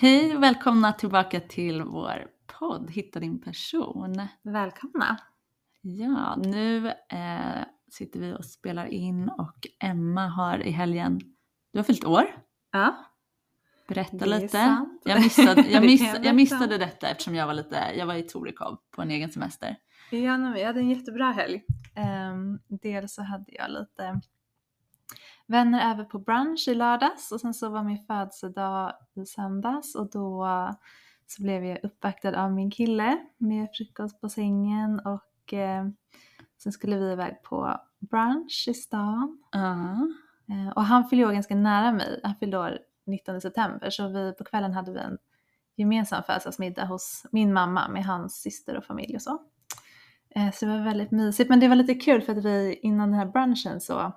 [0.00, 2.26] Hej och välkomna tillbaka till vår
[2.58, 4.28] podd Hitta din person.
[4.42, 5.18] Välkomna!
[5.80, 11.20] Ja, nu eh, sitter vi och spelar in och Emma har i helgen,
[11.72, 12.24] du har fyllt år.
[12.72, 12.96] Ja,
[13.88, 14.48] Berätta lite.
[14.48, 15.02] sant.
[15.04, 18.14] Jag missade, jag, Det miss, kan jag missade detta eftersom jag var lite, jag var
[18.14, 19.76] i Torekov på en egen semester.
[20.10, 21.62] ja nej, jag hade en jättebra helg.
[22.32, 24.20] Um, dels så hade jag lite
[25.48, 30.10] vänner över på brunch i lördags och sen så var min födelsedag i söndags och
[30.10, 30.46] då
[31.26, 35.86] så blev jag uppvaktad av min kille med frukost på sängen och eh,
[36.62, 39.38] sen skulle vi iväg på brunch i stan.
[39.52, 40.08] Ja.
[40.54, 42.20] Eh, och han fyllde år ganska nära mig.
[42.22, 45.18] Han fyllde år 19 september så vi, på kvällen hade vi en
[45.76, 49.38] gemensam födelsedagsmiddag hos min mamma med hans syster och familj och så.
[50.34, 51.50] Eh, så det var väldigt mysigt.
[51.50, 54.12] Men det var lite kul för att vi innan den här brunchen så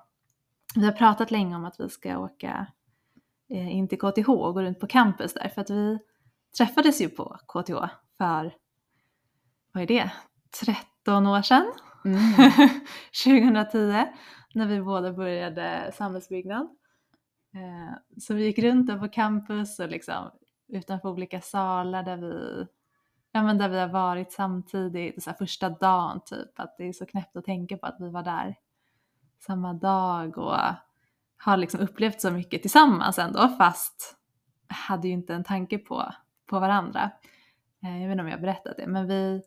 [0.76, 2.68] vi har pratat länge om att vi ska åka
[3.50, 6.00] eh, in till KTH och gå runt på campus där för att vi
[6.58, 8.54] träffades ju på KTH för,
[9.72, 10.12] vad är det,
[10.66, 11.74] 13 år sedan?
[12.06, 12.52] Mm.
[13.26, 14.06] 2010
[14.54, 16.68] när vi båda började samhällsbyggnad.
[17.54, 20.32] Eh, så vi gick runt där på campus och liksom
[20.68, 22.66] utanför olika salar där vi,
[23.32, 27.06] ja, men där vi har varit samtidigt, så första dagen typ, att det är så
[27.06, 28.56] knäppt att tänka på att vi var där
[29.42, 30.58] samma dag och
[31.38, 34.16] har liksom upplevt så mycket tillsammans ändå fast
[34.68, 36.12] hade ju inte en tanke på,
[36.46, 37.12] på varandra.
[37.84, 39.42] Eh, jag vet inte om jag berättat det men vi,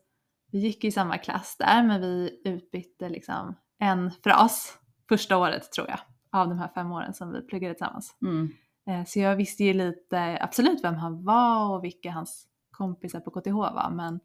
[0.51, 4.79] vi gick i samma klass där men vi utbytte liksom en fras
[5.09, 5.99] första året tror jag
[6.31, 8.17] av de här fem åren som vi pluggade tillsammans.
[8.21, 8.49] Mm.
[8.87, 13.31] Eh, Så jag visste ju lite absolut vem han var och vilka hans kompisar på
[13.31, 14.19] KTH var men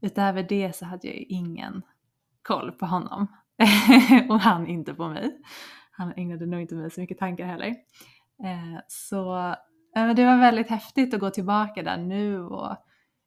[0.00, 1.82] utöver det så hade jag ju ingen
[2.42, 3.26] koll på honom.
[4.28, 5.38] och han inte på mig.
[5.90, 7.68] Han ägnade nog inte mig så mycket tankar heller.
[8.44, 9.36] Eh, Så
[9.96, 12.76] eh, det var väldigt häftigt att gå tillbaka där nu och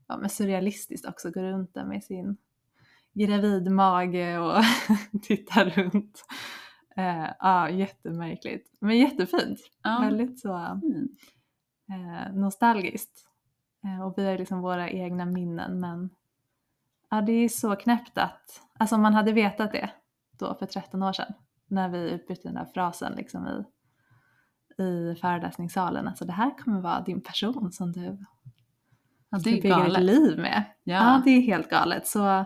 [0.08, 2.38] ja, men surrealistiskt också gå runt där med sin
[3.14, 4.64] gravidmage och
[5.22, 6.26] titta runt.
[6.96, 8.78] Eh, Ja, jättemärkligt.
[8.80, 9.60] Men jättefint.
[9.84, 10.00] Ja.
[10.02, 10.56] Väldigt så
[11.90, 13.26] eh, nostalgiskt.
[13.84, 16.10] Eh, och vi har liksom våra egna minnen men
[17.10, 19.90] ja, det är så knäppt att, alltså om man hade vetat det
[20.40, 21.34] då för 13 år sedan
[21.68, 23.64] när vi utbytte den där frasen liksom i,
[24.84, 28.18] i föreläsningssalen, alltså det här kommer vara din person som du
[29.32, 30.64] Ja, det är bygga ditt liv med.
[30.84, 30.96] Ja.
[30.96, 31.22] Ja.
[31.26, 32.08] det är helt galet.
[32.08, 32.46] Så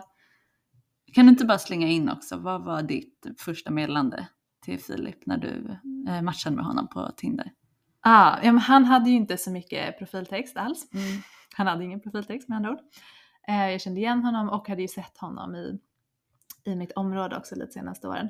[1.12, 4.28] Kan du inte bara slänga in också, vad var ditt första meddelande
[4.64, 5.78] till Filip när du
[6.08, 7.52] eh, matchade med honom på Tinder?
[8.00, 10.92] ah, ja, men han hade ju inte så mycket profiltext alls.
[10.92, 11.22] Mm.
[11.56, 12.78] Han hade ingen profiltext med andra ord.
[13.48, 15.78] Eh, jag kände igen honom och hade ju sett honom i,
[16.64, 18.28] i mitt område också lite senaste åren.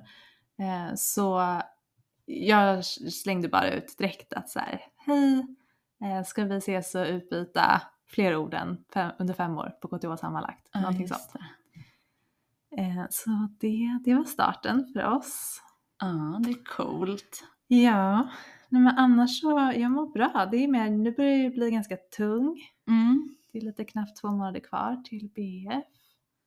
[0.59, 1.61] Eh, så
[2.27, 5.47] jag slängde bara ut direkt att så här, hej,
[6.05, 10.21] eh, ska vi ses och utbyta fler ord än fem, under fem år på KTH
[10.21, 10.69] sammanlagt?
[10.73, 11.33] Ja, Någonting sånt.
[11.33, 12.83] det.
[12.83, 13.31] Eh, så
[13.61, 15.61] det, det var starten för oss.
[16.01, 17.45] Ja, det är coolt.
[17.67, 18.29] Ja,
[18.69, 20.49] nej, men annars så, jag mår bra.
[20.51, 22.61] Det är mer, nu börjar det bli ganska tung.
[22.89, 23.37] Mm.
[23.53, 25.85] Det är lite knappt två månader kvar till BF.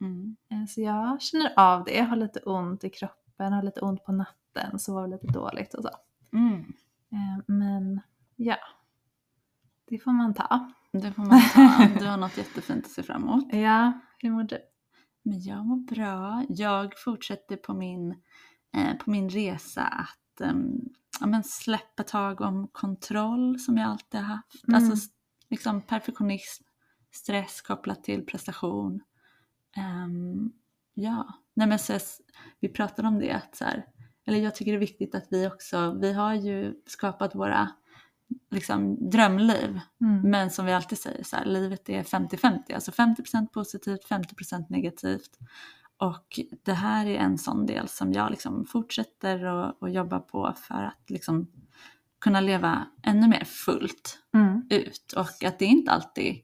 [0.02, 0.36] Mm.
[0.52, 4.12] Eh, Så jag känner av det, har lite ont i kroppen, har lite ont på
[4.12, 5.90] natten, sover lite dåligt och så.
[6.34, 6.60] Mm.
[7.12, 8.02] Eh, Men
[8.36, 8.58] ja,
[9.86, 10.72] det får man ta.
[10.92, 12.00] Det får man ta.
[12.00, 13.54] Du har något jättefint att se fram emot.
[13.54, 14.58] Ja, hur mår du?
[15.24, 16.46] Men jag mår bra.
[16.50, 18.16] Jag fortsätter på min,
[18.74, 20.80] eh, på min resa att ehm,
[21.20, 24.68] ja, men släppa tag om kontroll som jag alltid har haft.
[24.68, 24.76] Mm.
[24.84, 25.10] Alltså
[25.50, 26.64] liksom perfektionism,
[27.12, 29.02] stress kopplat till prestation.
[29.78, 30.52] Ehm,
[30.94, 32.02] ja, nej men så, jag
[32.60, 33.86] vi pratade om det att så här,
[34.26, 37.70] eller jag tycker det är viktigt att vi också, vi har ju skapat våra
[38.52, 39.80] liksom drömliv.
[40.02, 40.22] Mm.
[40.32, 45.38] Men som vi alltid säger, så här, livet är 50-50, alltså 50% positivt, 50% negativt.
[45.98, 50.84] Och det här är en sån del som jag liksom fortsätter att jobba på för
[50.84, 51.48] att liksom
[52.20, 54.68] kunna leva ännu mer fullt Mm.
[54.70, 55.14] ut.
[55.18, 56.42] Och att det inte alltid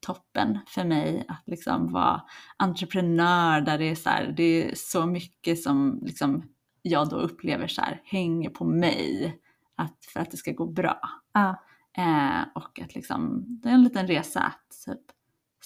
[0.00, 2.22] toppen för mig att liksom vara
[2.56, 6.42] entreprenör där det är så, här, det är så mycket som liksom
[6.82, 9.38] jag då upplever så här, hänger på mig
[9.76, 11.00] att, för att det ska gå bra.
[11.32, 11.62] Ja.
[11.96, 15.00] Eh, och att liksom, det är en liten resa att typ,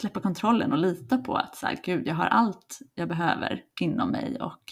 [0.01, 4.11] släppa kontrollen och lita på att så här, gud, jag har allt jag behöver inom
[4.11, 4.63] mig och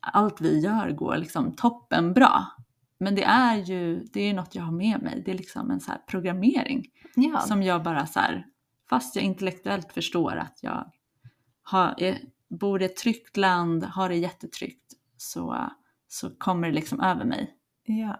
[0.00, 2.46] allt vi gör går liksom toppen bra.
[2.98, 5.22] Men det är ju det är något jag har med mig.
[5.24, 6.84] Det är liksom en så programmering
[7.14, 7.40] Ja.
[7.40, 8.46] som jag bara så här,
[8.88, 10.90] fast jag intellektuellt förstår att jag
[11.62, 12.18] har, är,
[12.48, 15.70] bor i ett tryggt land, har det jättetryggt, så,
[16.08, 17.54] så kommer det liksom över mig.
[17.84, 18.18] Ja.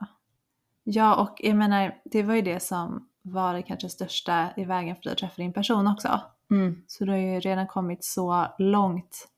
[0.85, 4.97] ja, och jag menar, det var ju det som var det kanske största i vägen
[4.97, 6.21] för dig att träffa din person också.
[6.51, 6.83] Mm.
[6.87, 9.29] Så du har ju redan kommit så långt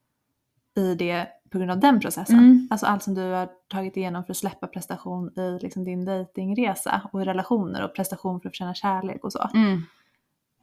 [0.76, 2.38] i det på grund av den processen.
[2.38, 2.68] Mm.
[2.70, 7.02] Alltså allt som du har tagit igenom för att släppa prestation i liksom din datingresa
[7.12, 9.50] och i relationer och prestation för att förtjäna kärlek och så.
[9.54, 9.82] Mm.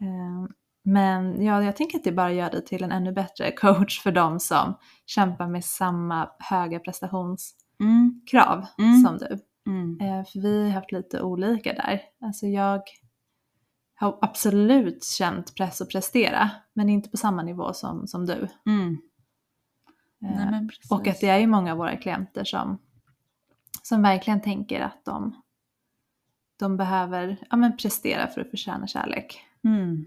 [0.02, 0.48] Eh,
[0.84, 4.12] Men ja, jag tänker att det bara gör dig till en ännu bättre coach för
[4.12, 8.90] de som kämpar med samma höga prestationskrav Mm.
[8.90, 9.02] Mm.
[9.04, 9.40] som du.
[9.72, 9.98] Mm.
[10.02, 12.02] Eh, För vi har haft lite olika där.
[12.22, 12.82] Alltså jag
[13.96, 18.48] har absolut känt press att prestera, men inte på samma nivå som, som du.
[18.66, 18.98] Mm.
[20.26, 20.70] Eh, Nej.
[20.90, 22.78] Och att det är ju många av våra klienter som,
[23.84, 25.42] som verkligen tänker att de,
[26.60, 29.42] de behöver ja, men prestera för att förtjäna kärlek.
[29.66, 30.06] Mm.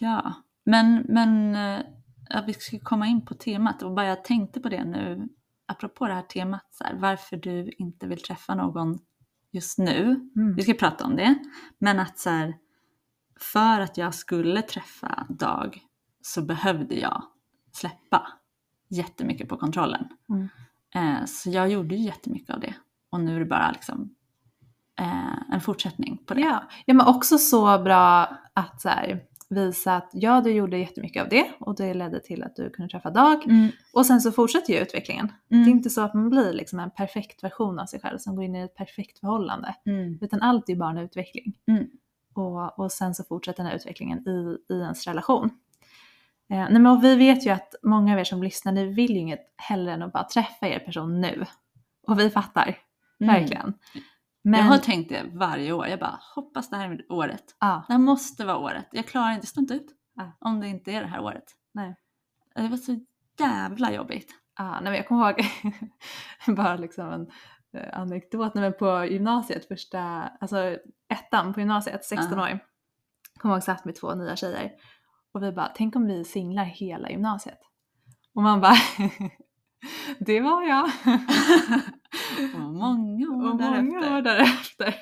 [0.00, 0.34] Ja,
[0.64, 1.84] men, men eh,
[2.28, 5.28] ja, vi ska komma in på temat och bara jag tänkte på det nu,
[5.66, 8.98] apropå det här temat, så här, varför du inte vill träffa någon
[9.50, 10.30] just nu.
[10.36, 10.54] Mm.
[10.56, 11.34] Vi ska prata om det,
[11.78, 12.54] men att så här,
[13.40, 15.80] för att jag skulle träffa Dag
[16.22, 17.22] så behövde jag
[17.72, 18.28] släppa
[18.88, 20.08] jättemycket på kontrollen.
[20.28, 20.48] Mm.
[20.94, 22.74] Eh, så jag gjorde ju jättemycket av det
[23.10, 24.14] och nu är det bara liksom
[25.02, 26.40] eh, en fortsättning på det.
[26.40, 26.62] Ja.
[26.86, 29.20] ja, men också så bra att så här,
[29.50, 32.90] visa att ja, du gjorde jättemycket av det och det ledde till att du kunde
[32.90, 33.44] träffa Dag.
[33.44, 33.68] Mm.
[33.92, 35.32] Och sen så fortsätter ju utvecklingen.
[35.50, 35.64] Mm.
[35.64, 38.36] Det är inte så att man blir liksom en perfekt version av sig själv som
[38.36, 39.74] går in i ett perfekt förhållande.
[39.86, 40.18] Mm.
[40.20, 41.54] Utan allt är bara en utveckling.
[41.68, 41.86] Mm.
[42.34, 45.50] Och, och sen så fortsätter den här utvecklingen i, i ens relation.
[46.50, 49.18] Eh, nej men vi vet ju att många av er som lyssnar, ni vill ju
[49.18, 51.44] inget hellre än att bara träffa er person nu.
[52.06, 52.78] Och vi fattar,
[53.20, 53.34] Mm.
[53.34, 53.74] verkligen.
[54.44, 55.86] Men, Jag har tänkt det varje år.
[55.86, 57.44] Jag bara hoppas det här är året.
[57.60, 58.86] ja, Det här måste vara året.
[58.92, 60.32] Jag klarar inte, det står inte ut Ja.
[60.40, 61.44] om det inte är det här året.
[61.74, 61.96] Nej.
[62.54, 63.00] Det var så
[63.38, 64.32] jävla jobbigt.
[64.58, 65.46] ja, nej men jag kommer ihåg,
[66.56, 67.30] bara liksom en
[67.82, 70.00] eh, anekdot, nej men på gymnasiet, första,
[70.40, 70.76] alltså
[71.08, 72.44] ettan på gymnasiet, 16 Ja.
[72.44, 72.58] år.
[73.40, 74.72] Kommer ihåg satt med två nya tjejer.
[75.34, 77.58] Och vi bara, tänk om vi singlar hela gymnasiet.
[78.34, 78.74] Och man bara,
[80.18, 80.84] det var jag.
[82.54, 83.82] Och många år och därefter.
[83.82, 84.94] många år därefter.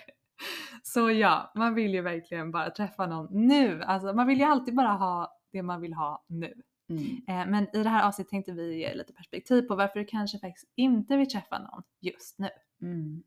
[0.83, 3.83] Så ja, man vill ju verkligen bara träffa någon nu.
[3.83, 6.53] Alltså man vill ju alltid bara ha det man vill ha nu.
[6.91, 7.05] Mm.
[7.29, 10.39] Eh, men i det här avsnittet tänkte vi ge lite perspektiv på varför du kanske
[10.39, 12.49] faktiskt inte vill träffa någon just nu.
[12.83, 13.23] Mm.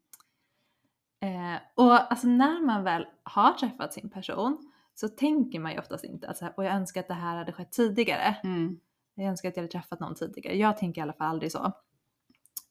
[1.21, 6.03] Eh, och alltså när man väl har träffat sin person så tänker man ju oftast
[6.03, 8.35] inte att så här, och jag önskar att det här hade skett tidigare.
[8.43, 8.79] Mm.
[9.15, 10.57] Jag önskar att jag hade träffat någon tidigare.
[10.57, 11.65] Jag tänker i alla fall aldrig så.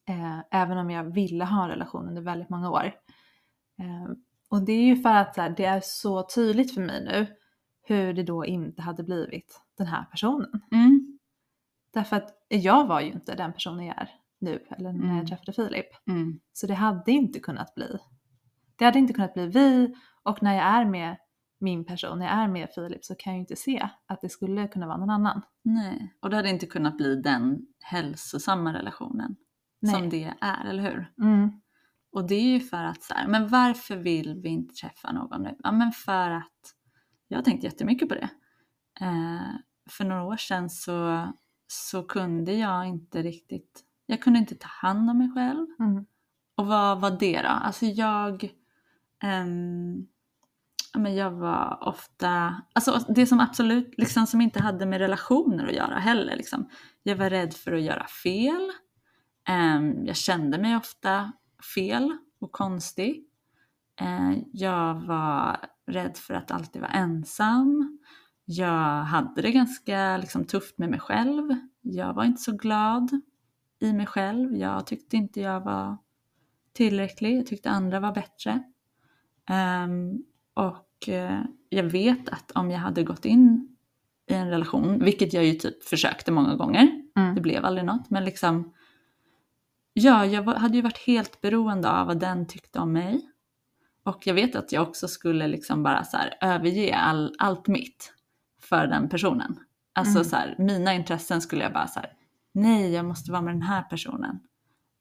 [0.07, 2.85] Eh, även om jag ville ha en relation under väldigt många år.
[3.79, 4.13] Eh,
[4.49, 7.27] och det är ju för att här, det är så tydligt för mig nu
[7.85, 10.61] hur det då inte hade blivit den här personen.
[10.71, 11.19] Mm.
[11.93, 14.09] Därför att jag var ju inte den personen jag är
[14.39, 15.17] nu, eller när Mm.
[15.17, 15.85] jag träffade Filip.
[16.07, 16.39] Mm.
[16.53, 17.97] Så det hade inte kunnat bli.
[18.75, 21.17] Det hade inte kunnat bli vi och när jag är med
[21.63, 24.67] min person, jag är med Filip så kan jag ju inte se att det skulle
[24.67, 25.41] kunna vara någon annan.
[25.63, 29.35] Nej, och det hade inte kunnat bli den hälsosamma relationen
[29.81, 29.95] Nej.
[29.95, 31.11] som det är, eller hur?
[31.21, 31.51] Mm.
[32.11, 35.41] Och det är ju för att så här, men varför vill vi inte träffa någon
[35.41, 35.55] nu?
[35.63, 36.75] Ja, men för att
[37.27, 38.29] jag har tänkt jättemycket på det.
[39.01, 39.55] Eh,
[39.89, 41.27] för några år sedan så,
[41.67, 45.67] så kunde jag inte riktigt, jag kunde inte ta hand om mig själv.
[45.79, 46.05] Mm.
[46.55, 47.47] Och vad var det då?
[47.47, 48.53] Alltså jag,
[49.23, 50.07] ehm,
[50.97, 55.75] men jag var ofta, alltså det som absolut, liksom som inte hade med relationer att
[55.75, 56.35] göra heller.
[56.35, 56.69] Liksom.
[57.03, 58.71] Jag var rädd för att göra fel.
[59.47, 61.31] Ehm, jag kände mig ofta
[61.75, 63.25] fel och konstig.
[64.01, 65.57] Ehm, jag var
[65.87, 67.99] rädd för att alltid vara ensam.
[68.45, 71.55] Jag hade det ganska liksom, tufft med mig själv.
[71.81, 73.21] Jag var inte så glad
[73.79, 74.55] i mig själv.
[74.55, 75.97] Jag tyckte inte jag var
[76.73, 77.37] tillräcklig.
[77.37, 78.63] Jag tyckte andra var bättre.
[79.49, 80.23] Um,
[80.53, 83.75] och eh, jag vet att om jag hade gått in
[84.29, 87.35] i en relation, vilket jag ju typ försökte många gånger, Mm.
[87.35, 88.73] det blev aldrig något, men liksom
[89.93, 93.29] Ja, jag var, hade ju varit helt beroende av vad den tyckte om mig.
[94.03, 98.13] Och jag vet att jag också skulle liksom bara så här överge all, allt mitt
[98.61, 99.59] för den personen.
[99.93, 100.23] Alltså Mm.
[100.23, 102.09] så här, mina intressen skulle jag bara så här,
[102.53, 104.39] nej jag måste vara med den här personen.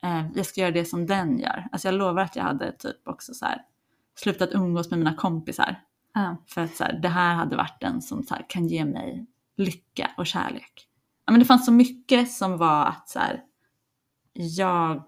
[0.03, 1.69] Eh, jag ska göra det som den gör.
[1.73, 3.63] Alltså jag lovar att jag hade typ också så här
[4.15, 5.81] slutat umgås med mina kompisar.
[6.15, 6.37] Ja.
[6.47, 9.27] För att så här, det här hade varit den som så här, kan ge mig
[9.57, 10.89] lycka och kärlek.
[11.27, 13.43] Ja, men det fanns så mycket som var att så här,
[14.33, 15.03] jag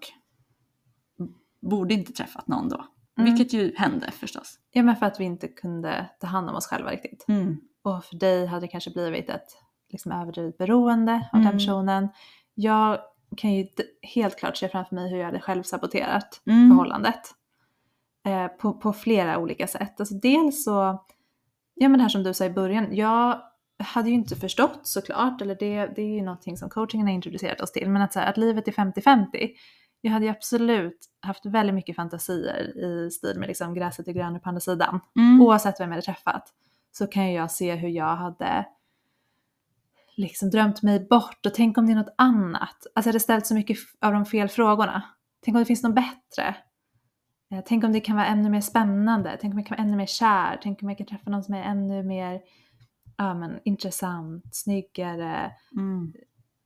[1.61, 2.85] borde inte träffat någon då.
[3.17, 3.33] Mm.
[3.33, 4.59] Vilket ju hände förstås.
[4.71, 7.25] ja, men för att vi inte kunde ta hand om oss själva riktigt.
[7.83, 9.47] Och för dig hade det kanske blivit ett
[9.89, 11.45] liksom, överdrivet beroende av Mm.
[11.45, 12.09] den personen.
[12.55, 12.99] Jag
[13.37, 13.67] kan ju
[14.01, 16.69] helt klart se framför mig hur jag hade själv saboterat Mm.
[16.69, 17.21] förhållandet.
[18.25, 19.99] Eh, på, på flera olika sätt.
[19.99, 21.05] Alltså dels så,
[21.73, 23.41] ja men det här som du sa i början, jag
[23.79, 27.61] hade ju inte förstått såklart, eller det, det är ju någonting som coachingen har introducerat
[27.61, 29.49] oss till, men att, så här, att livet är 50-50.
[30.01, 34.39] Jag hade ju absolut haft väldigt mycket fantasier i stil med liksom gräset är grönare
[34.39, 34.99] på andra sidan.
[35.15, 35.41] Mm.
[35.41, 36.53] Oavsett vem jag hade träffat
[36.91, 38.65] så kan jag se hur jag hade
[40.15, 42.85] liksom drömt mig bort och tänk om det är något annat.
[42.95, 45.03] Alltså jag hade ställt så mycket av de fel frågorna.
[45.41, 46.55] Tänk om det finns något bättre.
[47.55, 49.37] Eh, Tänk om det kan vara ännu mer spännande.
[49.41, 50.59] Tänk om jag kan vara ännu mer kär.
[50.63, 52.41] Tänk om jag kan träffa någon som är ännu mer
[53.17, 56.13] ja, men, intressant, snyggare, Mm.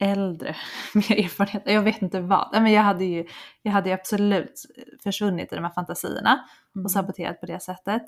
[0.02, 0.56] äldre,
[0.94, 1.64] mer erfarenhet.
[1.66, 2.50] Jag vet inte vad.
[2.52, 3.26] Men jag hade ju
[3.62, 4.66] jag hade ju absolut
[5.04, 6.86] försvunnit i de här fantasierna Mm.
[6.86, 8.04] och saboterat på det sättet.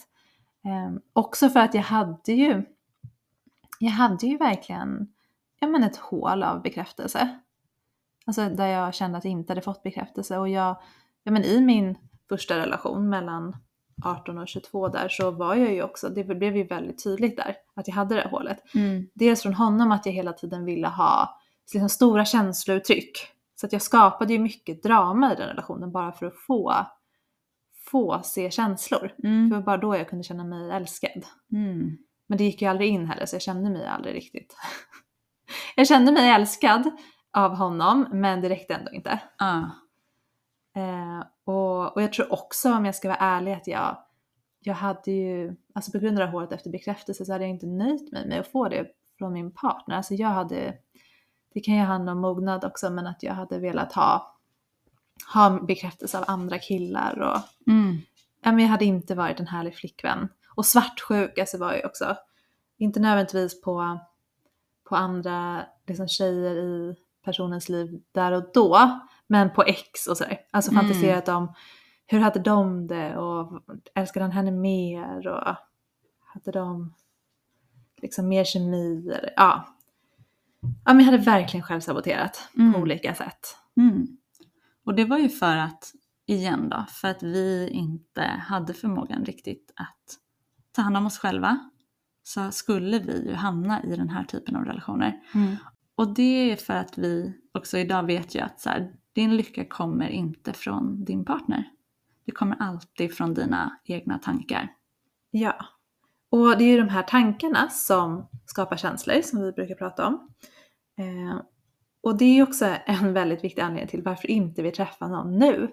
[0.65, 2.63] Ehm, också för att jag hade ju,
[3.79, 5.07] jag hade ju verkligen
[5.59, 7.39] ja, men ett hål av bekräftelse.
[8.25, 10.75] Alltså där jag kände att jag inte hade fått bekräftelse och jag,
[11.23, 11.97] ja men i min
[12.35, 13.55] första relation mellan
[14.05, 17.55] 18 och 22 där så var jag ju också, det blev ju väldigt tydligt där
[17.75, 18.75] att jag hade det hålet.
[18.75, 19.07] Mm.
[19.13, 21.39] Dels från honom att jag hela tiden ville ha
[21.73, 23.17] liksom, stora känslouttryck.
[23.55, 26.73] Så att jag skapade ju mycket drama i den relationen bara för att få,
[27.91, 28.99] få se känslor.
[28.99, 29.49] För det Mm.
[29.49, 31.25] var bara då jag kunde känna mig älskad.
[31.51, 31.97] Mm.
[32.27, 34.55] Men det gick ju aldrig in heller så jag kände mig aldrig riktigt.
[35.75, 36.91] jag kände mig älskad
[37.33, 39.19] av honom men det räckte ändå inte.
[39.37, 39.61] Ah.
[40.75, 43.97] Eh, och, och jag tror också om jag ska vara ärlig att jag,
[44.59, 48.11] jag hade ju, alltså på grund av håret efter bekräftelse så hade jag inte nöjt
[48.11, 48.87] mig med att få det
[49.17, 49.95] från min partner.
[49.95, 50.73] Alltså jag hade,
[51.53, 54.37] det kan ju handla om mognad också men att jag hade velat ha,
[55.33, 57.97] ha bekräftelse av andra killar och Mm.
[58.43, 60.27] ja, men jag hade inte varit en härlig flickvän.
[60.55, 62.15] Och svartsjuk alltså var jag också.
[62.77, 63.99] Inte nödvändigtvis på,
[64.89, 68.99] på andra liksom, tjejer i personens liv där och då,
[69.31, 70.37] men på ex och sådär.
[70.51, 70.83] Alltså Mm.
[70.83, 71.53] fantiserat om
[72.07, 73.61] hur hade de det och
[73.95, 75.55] älskade han henne mer och
[76.33, 76.93] hade de
[78.01, 79.67] liksom mer kemi eller ja.
[80.85, 82.73] Ja men jag hade verkligen själv saboterat Mm.
[82.73, 83.57] på olika sätt.
[83.77, 84.07] Mm.
[84.85, 85.91] Och det var ju för att,
[86.25, 90.17] igen då, för att vi inte hade förmågan riktigt att
[90.71, 91.69] ta hand om oss själva
[92.23, 95.19] så skulle vi ju hamna i den här typen av relationer.
[95.95, 99.65] Och det är för att vi också idag vet ju att så här, din lycka
[99.65, 101.63] kommer inte från din partner.
[102.25, 104.67] Det kommer alltid från dina egna tankar.
[105.31, 105.55] Ja.
[106.29, 110.29] Och det är ju de här tankarna som skapar känslor som vi brukar prata om.
[110.97, 111.41] Eh,
[112.03, 115.39] och det är ju också en väldigt viktig anledning till varför inte vi träffar någon
[115.39, 115.71] nu.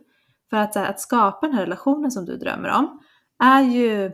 [0.50, 3.00] För att, här, att skapa den här relationen som du drömmer om
[3.38, 4.12] är ju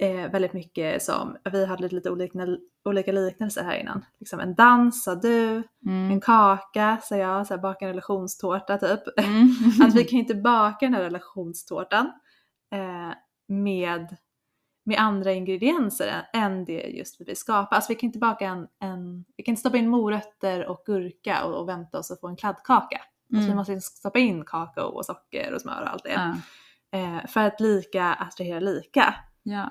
[0.00, 2.38] eh, väldigt mycket som, vi hade lite olika,
[2.84, 4.04] olika liknelser här innan.
[4.20, 5.62] Liksom en dans sa du,
[6.10, 9.18] en kaka sa jag, så här, baka en relationstårta typ.
[9.18, 9.48] Mm.
[9.82, 12.06] Att vi kan inte baka den här relationstårtan
[12.72, 13.14] eh,
[13.48, 14.16] med,
[14.84, 17.76] med andra ingredienser än, det just vi vill skapa.
[17.76, 21.44] Alltså vi kan inte baka en, en vi kan inte stoppa in morötter och gurka
[21.44, 23.00] och, och vänta oss att få en kladdkaka.
[23.32, 23.56] Alltså vi Mm.
[23.56, 26.12] måste stoppa in kakao och socker och smör och allt det.
[26.12, 26.34] Ja.
[26.98, 29.14] Eh, för att lika attraherar lika.
[29.50, 29.70] Ja.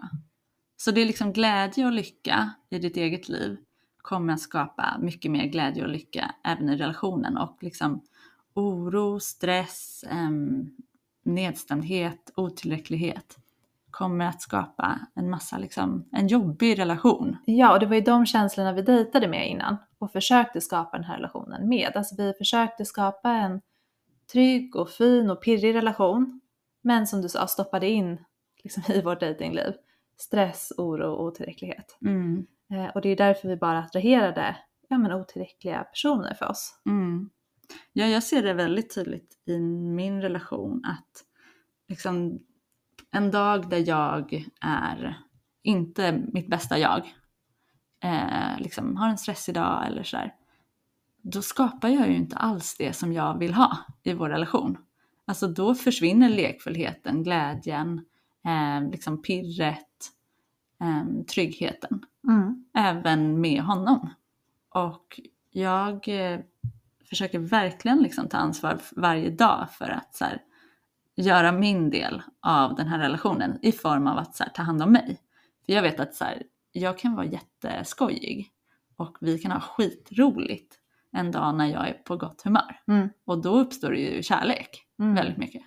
[0.78, 3.58] Så det är liksom glädje och lycka i ditt eget liv
[4.02, 8.02] kommer att skapa mycket mer glädje och lycka även i relationen och liksom
[8.54, 10.70] oro, stress, em,
[11.24, 13.38] nedstämdhet, otillräcklighet
[13.92, 17.38] kommer att skapa en massa liksom, en jobbig relation.
[17.46, 21.06] Ja, och det var ju de känslorna vi dejtade med innan och försökte skapa den
[21.06, 21.92] här relationen med.
[21.96, 23.62] Alltså vi försökte skapa en
[24.32, 26.42] trygg och fin och pirrig relation.
[26.82, 28.18] Men som du sa, stoppade in
[28.64, 29.74] liksom, i vårt dejtingliv
[30.18, 31.98] stress, oro och otillräcklighet.
[32.02, 32.48] Mm.
[32.72, 34.56] Eh, och det är därför vi bara attraherade
[34.88, 36.82] ja, men otillräckliga personer för oss.
[36.86, 37.30] Mm.
[37.94, 41.26] Ja, jag ser det väldigt tydligt i min relation att
[41.88, 42.40] liksom,
[43.12, 45.18] en dag där jag är
[45.64, 47.14] inte mitt bästa jag,
[48.04, 50.34] eh, liksom har en stressig dag eller sådär,
[51.22, 54.78] då skapar jag ju inte alls det som jag vill ha i vår relation.
[55.26, 58.06] Alltså då försvinner lekfullheten, glädjen,
[58.46, 60.12] eh, liksom pirret,
[60.82, 62.06] eh, tryggheten
[62.74, 64.10] även med honom.
[64.70, 65.20] Och
[65.52, 66.40] jag eh,
[67.10, 70.42] försöker verkligen liksom ta ansvar varje dag för att så här,
[71.16, 74.84] göra min del av den här relationen i form av att så här, ta hand
[74.84, 75.20] om mig.
[75.66, 78.52] För jag vet att så här, jag kan vara jätteskojig
[78.96, 80.76] och vi kan ha skitroligt
[81.12, 82.80] en dag när jag är på gott humör.
[82.88, 83.10] Mm.
[83.26, 85.16] Och då uppstår det ju kärlek Mm.
[85.16, 85.62] väldigt mycket.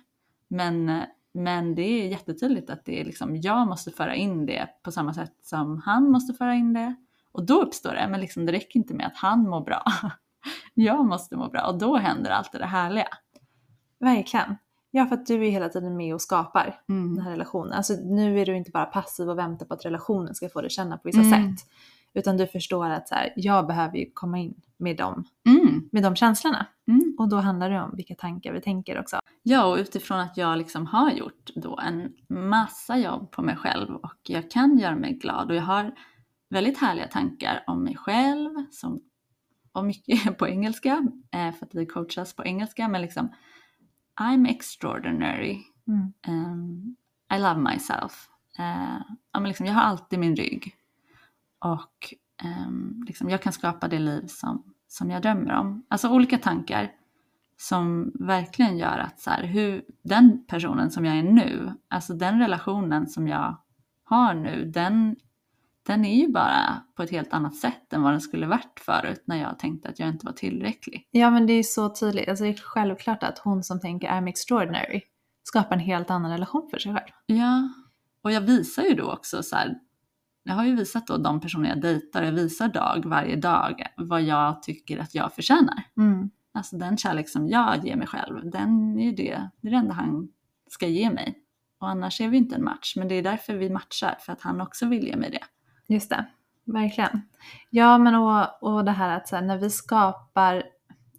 [0.47, 1.01] Men,
[1.33, 5.13] men det är jättetydligt att det är liksom, jag måste föra in det på samma
[5.13, 6.95] sätt som han måste föra in det.
[7.31, 9.83] Och då uppstår det, men liksom, det räcker inte med att han mår bra.
[10.73, 13.07] Jag måste må bra och då händer allt det härliga.
[13.99, 14.55] Verkligen.
[14.91, 17.23] Ja, för att du är hela tiden med och skapar den Mm.
[17.25, 17.73] här relationen.
[17.73, 20.69] Alltså nu är du inte bara passiv och väntar på att relationen ska få dig
[20.69, 21.31] känna på vissa Mm.
[21.57, 21.65] sätt.
[22.13, 25.89] Utan du förstår att så här, jag behöver ju komma in med dem, Mm.
[25.91, 26.65] med de känslorna.
[26.87, 27.15] Mm.
[27.19, 29.19] Och då handlar det om vilka tankar vi tänker också.
[29.43, 32.13] Ja, och utifrån att jag liksom har gjort då en
[32.49, 35.91] massa jobb på mig själv och jag kan göra mig glad och jag har
[36.49, 39.01] väldigt härliga tankar om mig själv som,
[39.71, 43.29] och mycket på engelska eh, för att vi coachas på engelska men liksom
[44.21, 46.13] I'm extraordinary, Mm.
[46.27, 46.95] um,
[47.35, 48.29] I love myself.
[49.31, 50.75] Ja, men liksom, jag har alltid min rygg
[51.63, 55.85] och ehm, liksom, jag kan skapa det liv som, som jag drömmer om.
[55.87, 56.91] Alltså olika tankar
[57.57, 62.39] som verkligen gör att så här, hur, den personen som jag är nu, alltså den
[62.39, 63.57] relationen som jag
[64.03, 65.15] har nu, den,
[65.87, 69.23] den är ju bara på ett helt annat sätt än vad den skulle varit förut
[69.25, 71.07] när jag tänkte att jag inte var tillräcklig.
[71.11, 74.29] Ja men det är så tydligt, alltså det är självklart att hon som tänker I'm
[74.29, 75.01] extraordinary
[75.43, 77.11] skapar en helt annan relation för sig själv.
[77.25, 77.69] Ja,
[78.23, 79.79] och jag visar ju då också så här,
[80.43, 84.21] jag har ju visat då de personer jag dejtar, jag visar dag varje dag vad
[84.21, 85.83] jag tycker att jag förtjänar.
[85.97, 86.29] Mm.
[86.53, 89.77] Alltså den kärlek som jag ger mig själv, den är ju det, det är det
[89.77, 90.27] enda han
[90.69, 91.39] ska ge mig.
[91.79, 94.41] Och annars är vi inte en match, men det är därför vi matchar, för att
[94.41, 95.43] han också vill ge mig det.
[95.93, 96.25] Just det,
[96.65, 97.21] verkligen.
[97.69, 100.63] Ja men och, och det här att så här, när vi skapar,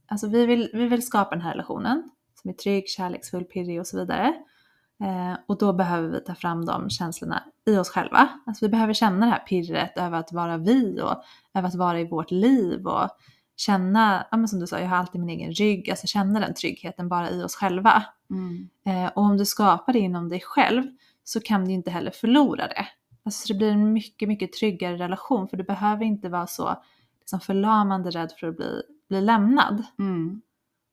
[0.06, 2.10] alltså vi vill, vi vill skapa den här relationen
[2.42, 4.34] som är trygg, kärleksfull, pirrig och så vidare.
[5.04, 8.28] Eh, och då behöver vi ta fram de känslorna i oss själva.
[8.46, 11.22] Alltså vi behöver känna det här pirret över att vara vi och
[11.54, 13.08] över att vara i vårt liv och
[13.56, 16.54] känna, ja men som du sa, jag har alltid min egen rygg, alltså känna den
[16.54, 18.04] tryggheten bara i oss själva.
[18.86, 20.82] Eh, och om du skapar det inom dig själv
[21.24, 22.86] så kan du inte heller förlora det.
[23.24, 26.82] Alltså det blir en mycket, mycket tryggare relation för du behöver inte vara så
[27.20, 29.84] liksom, förlamande rädd för att bli, bli lämnad.
[29.98, 30.42] Mm.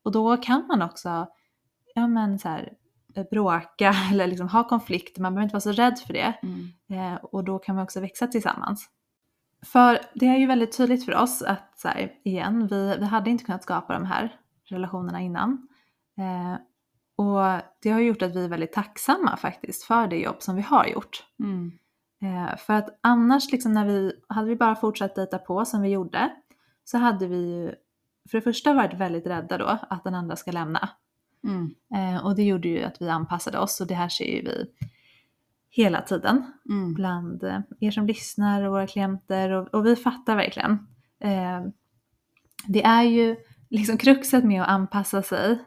[0.04, 1.28] Och då kan man också
[1.96, 2.74] ja, men, så här,
[3.32, 6.34] bråka eller liksom, ha konflikter, man behöver inte vara så rädd för det.
[6.44, 6.70] Mm.
[6.90, 8.90] Eh, och då kan man också växa tillsammans.
[9.66, 13.30] För det är ju väldigt tydligt för oss att, så här, igen, vi, vi hade
[13.30, 15.68] inte kunnat skapa de här relationerna innan.
[16.18, 16.56] Eh,
[17.16, 20.62] och det har gjort att vi är väldigt tacksamma faktiskt för det jobb som vi
[20.62, 21.24] har gjort.
[21.40, 21.72] Mm.
[22.22, 25.90] Eh, för att annars, liksom när vi, hade vi bara fortsatt dejta på som vi
[25.90, 26.32] gjorde,
[26.84, 27.76] så hade vi ju
[28.30, 30.90] för det första varit väldigt rädda då att den andra ska lämna.
[31.44, 31.76] Mm.
[31.96, 34.66] Eh, och det gjorde ju att vi anpassade oss och det här ser ju vi
[35.70, 36.94] hela tiden Mm.
[36.94, 40.72] bland eh, er som lyssnar och våra klienter och, och vi fattar verkligen.
[41.20, 41.62] Eh,
[42.68, 43.36] det är ju
[43.70, 45.60] liksom kruxet med att anpassa sig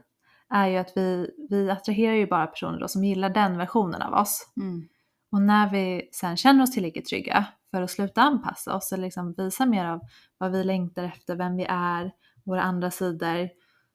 [0.51, 4.15] är ju att vi, vi attraherar ju bara personer då som gillar den versionen av
[4.15, 4.53] oss.
[4.57, 4.89] Mm.
[5.31, 9.35] Och när vi sen känner oss tillräckligt trygga för att sluta anpassa oss och liksom
[9.37, 10.01] visa mer av
[10.39, 12.13] vad vi längtar efter, vem vi är,
[12.45, 13.49] våra andra sidor,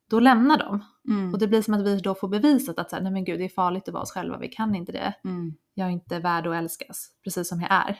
[0.10, 0.84] då lämnar de.
[1.08, 1.34] Mm.
[1.34, 3.39] Och det blir som att vi då får bevisat att så här, nej men gud
[3.39, 5.13] det är farligt att vara oss själva, vi kan inte det.
[5.24, 5.54] Mm.
[5.74, 8.00] Jag är inte värd att älskas, precis som jag är.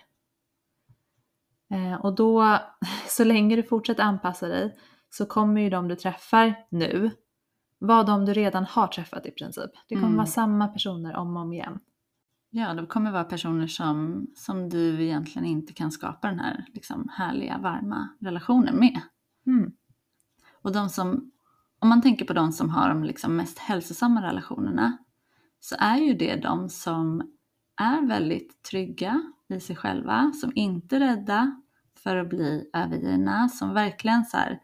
[1.72, 2.58] Eh, och då,
[3.08, 4.78] så länge du fortsätter anpassa dig,
[5.10, 7.12] så kommer ju de du träffar nu
[7.80, 9.72] vara de du redan har träffat i princip.
[9.88, 10.18] Det kommer Mm.
[10.18, 11.80] vara samma personer om och om igen.
[12.50, 17.10] Ja, det kommer vara personer som, som du egentligen inte kan skapa den här liksom,
[17.12, 19.02] härliga, varma relationen med.
[19.46, 19.72] Mm.
[20.62, 21.32] Och de som,
[21.80, 24.98] om man tänker på de som har de liksom mest hälsosamma relationerna
[25.60, 27.32] så är ju det de som
[27.82, 31.62] är väldigt trygga i sig själva, som inte är rädda
[32.04, 34.60] för att bli övergivna, som verkligen så här,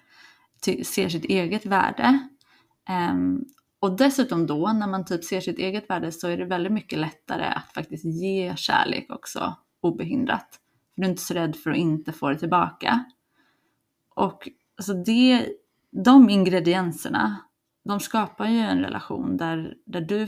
[0.83, 2.19] ser sitt eget värde.
[3.11, 3.45] Um,
[3.79, 6.99] och dessutom då, när man typ ser sitt eget värde så är det väldigt mycket
[6.99, 10.59] lättare att faktiskt ge kärlek också obehindrat.
[10.95, 13.05] För du är inte så rädd för att inte få det tillbaka.
[14.15, 15.47] Och alltså det,
[16.03, 17.37] de ingredienserna,
[17.83, 20.27] de skapar ju en relation där, där du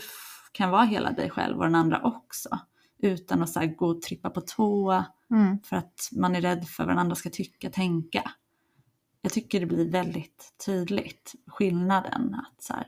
[0.51, 2.60] kan vara hela dig själv och den andra också.
[2.99, 5.60] Utan att så här gå och trippa på tå Mm.
[5.63, 8.32] för att man är rädd för vad den andra ska tycka, tänka.
[9.21, 12.88] Jag tycker det blir väldigt tydligt skillnaden att så här,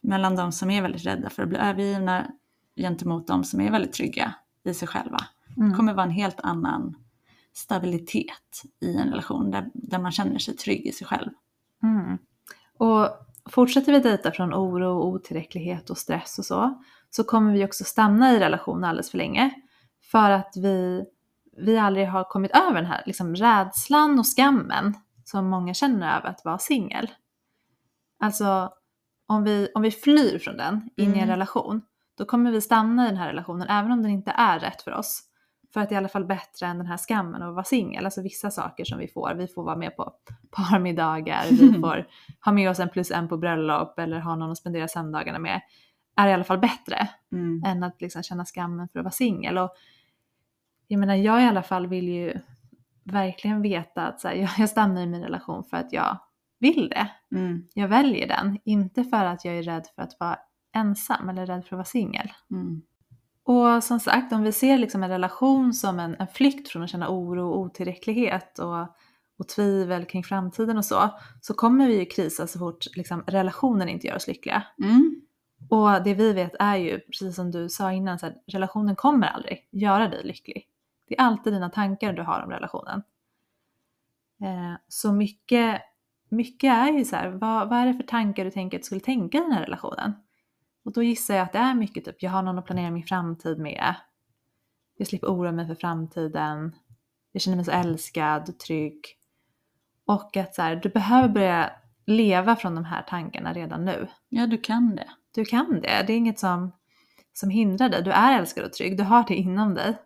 [0.00, 2.30] mellan de som är väldigt rädda för att bli övergivna
[2.76, 5.18] gentemot de som är väldigt trygga i sig själva.
[5.56, 5.74] Det Mm.
[5.76, 6.94] kommer vara en helt annan
[7.52, 11.30] stabilitet i en relation där, där man känner sig trygg i sig själv.
[11.84, 12.18] Mm.
[12.78, 13.08] Och
[13.50, 18.32] fortsätter vi dejta från oro, otillräcklighet och stress och så, så kommer vi också stanna
[18.32, 19.50] i relation alldeles för länge.
[20.10, 21.04] För att vi,
[21.56, 24.94] vi aldrig har kommit över den här liksom, rädslan och skammen
[25.24, 27.10] som många känner över att vara singel.
[28.20, 28.72] Alltså
[29.26, 31.28] om vi, om vi flyr från den in i en Mm.
[31.28, 31.82] relation,
[32.18, 34.92] då kommer vi stanna i den här relationen även om den inte är rätt för
[34.92, 35.22] oss.
[35.74, 38.04] För att det är i alla fall bättre än den här skammen att vara singel.
[38.04, 40.12] Alltså vissa saker som vi får, vi får vara med på
[40.50, 42.06] parmiddagar, vi får
[42.44, 45.60] ha med oss en plus en på bröllop eller ha någon att spendera söndagarna med.
[46.16, 47.62] Är i alla fall bättre Mm.
[47.66, 49.58] än att liksom känna skammen för att vara singel.
[49.58, 49.70] Och
[50.86, 52.34] jag menar, jag i alla fall vill ju
[53.04, 56.18] verkligen veta att så här, jag, jag stannar i min relation för att jag
[56.58, 57.10] vill det.
[57.36, 57.68] Mm.
[57.74, 60.38] Jag väljer den, inte för att jag är rädd för att vara
[60.74, 62.32] ensam eller rädd för att vara singel.
[62.50, 62.82] Mm.
[63.44, 66.90] Och som sagt, om vi ser liksom en relation som en, en flykt från att
[66.90, 68.86] känna oro och otillräcklighet och,
[69.38, 73.88] och tvivel kring framtiden och så, så kommer vi ju krisa så fort liksom, relationen
[73.88, 74.62] inte gör oss lyckliga.
[74.82, 75.20] Mm.
[75.70, 79.26] Och det vi vet är ju, precis som du sa innan, så här, relationen kommer
[79.26, 80.68] aldrig göra dig lycklig.
[81.08, 83.02] Det är alltid dina tankar du har om relationen.
[84.42, 85.80] Eh, så mycket,
[86.28, 88.86] mycket är ju så här, vad, vad är det för tankar du tänker att du
[88.86, 90.12] skulle tänka i den här relationen?
[90.84, 93.02] Och då gissar jag att det är mycket typ, jag har någon att planera min
[93.04, 93.94] framtid med.
[94.96, 96.74] Jag slipper oroa mig för framtiden.
[97.32, 99.04] Jag känner mig så älskad, trygg.
[100.06, 101.70] Och att så här, du behöver börja
[102.06, 104.08] leva från de här tankarna redan nu.
[104.28, 105.08] Ja, du kan det.
[105.34, 106.04] Du kan det.
[106.06, 106.72] Det är inget som,
[107.32, 108.02] som hindrar dig.
[108.02, 108.96] Du är älskad och trygg.
[108.98, 109.96] Du har det inom dig.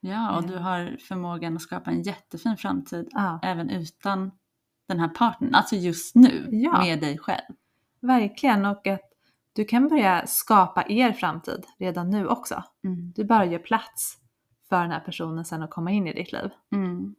[0.00, 4.30] Ja, och du har förmågan att skapa en jättefin framtid Ja, även utan
[4.88, 5.54] den här partnern.
[5.54, 6.78] Alltså just nu, Ja.
[6.80, 7.54] med dig själv.
[8.00, 8.66] verkligen.
[8.66, 9.11] Och att
[9.52, 12.64] du kan börja skapa er framtid redan nu också.
[12.84, 13.12] Mm.
[13.12, 14.18] Du bara gör plats
[14.68, 16.50] för den här personen sen att komma in i ditt liv.
[16.72, 17.14] Mm.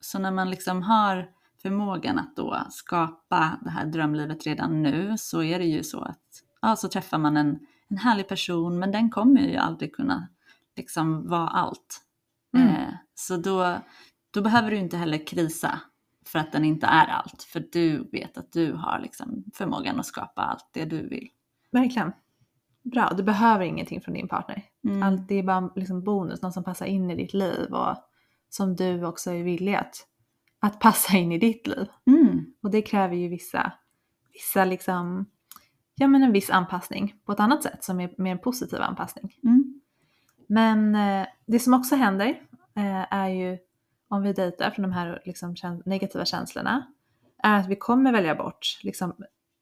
[0.00, 1.28] Så när man liksom har
[1.62, 6.42] förmågan att då skapa det här drömlivet redan nu så är det ju så att
[6.60, 7.58] ja, så träffar man en,
[7.88, 10.28] en härlig person men den kommer ju aldrig kunna
[10.76, 12.00] liksom vara allt.
[12.56, 12.68] Mm.
[12.68, 13.78] Eh, så då,
[14.30, 15.80] då behöver du inte heller krisa
[16.26, 20.06] för att den inte är allt för du vet att du har liksom förmågan att
[20.06, 21.28] skapa allt det du vill.
[21.72, 22.12] Verkligen.
[22.82, 23.12] Bra.
[23.16, 24.62] Du behöver ingenting från din partner.
[24.84, 25.02] Mm.
[25.02, 27.96] Allt det är bara liksom bonus, någon som passar in i ditt liv och
[28.48, 30.06] som du också är villig att,
[30.60, 31.88] att passa in i ditt liv.
[32.06, 32.54] Mm.
[32.62, 33.72] Och det kräver ju vissa,
[34.32, 35.26] vissa liksom,
[35.94, 39.34] ja men en viss anpassning på ett annat sätt som är mer en positiv anpassning.
[39.44, 39.80] Mm.
[40.46, 42.28] Men eh, det som också händer
[42.76, 43.58] eh, är ju
[44.08, 45.54] om vi dejtar från de här liksom,
[45.84, 46.86] negativa känslorna
[47.42, 49.14] är att vi kommer välja bort liksom,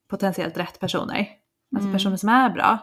[0.09, 1.29] potentiellt rätt personer.
[1.75, 1.93] Alltså Mm.
[1.93, 2.79] personer som är bra.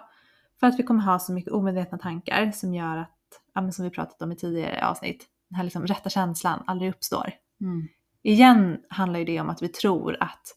[0.59, 3.17] För att vi kommer ha så mycket omedvetna tankar som gör att,
[3.53, 7.31] ja, som vi pratat om i tidigare avsnitt, den här liksom, rätta känslan aldrig uppstår.
[7.61, 7.87] Mm.
[8.23, 10.47] Igen handlar ju det om att vi tror att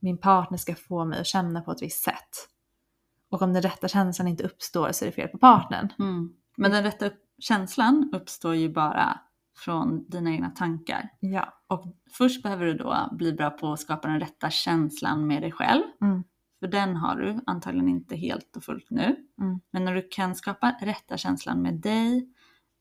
[0.00, 2.48] min partner ska få mig att känna på ett visst sätt.
[3.30, 5.88] Och om den rätta känslan inte uppstår så är det fel på partnern.
[5.98, 6.32] Mm.
[6.56, 9.20] Men den rätta upp- känslan uppstår ju bara
[9.56, 11.08] från dina egna tankar.
[11.20, 11.62] Ja.
[11.66, 15.52] Och först behöver du då bli bra på att skapa den rätta känslan med dig
[15.52, 15.82] själv.
[16.00, 16.24] Mm.
[16.64, 19.16] För den har du antagligen inte helt och fullt nu.
[19.40, 19.60] Mm.
[19.70, 22.28] Men när du kan skapa rätta känslan med dig,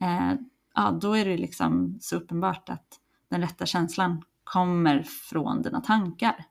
[0.02, 0.34] eh,
[0.76, 2.88] ja då är det liksom så uppenbart att
[3.30, 6.46] den rätta känslan kommer från dina tankar.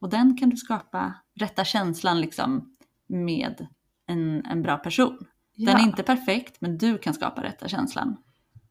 [0.00, 3.66] Och den kan du skapa, rätta känslan liksom med
[4.06, 5.18] en, en bra person.
[5.56, 8.16] Den är inte perfekt men du kan skapa rätta känslan.